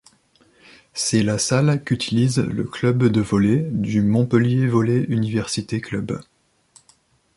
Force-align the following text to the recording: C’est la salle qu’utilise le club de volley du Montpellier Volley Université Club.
C’est 0.95 1.21
la 1.21 1.37
salle 1.37 1.83
qu’utilise 1.83 2.39
le 2.39 2.63
club 2.63 3.03
de 3.03 3.21
volley 3.21 3.67
du 3.71 4.01
Montpellier 4.01 4.65
Volley 4.65 5.05
Université 5.09 5.79
Club. 5.79 6.19